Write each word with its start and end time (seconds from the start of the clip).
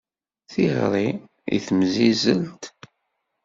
Tiɣri 0.51 1.09
i 1.55 1.57
temsizzelt. 1.65 2.63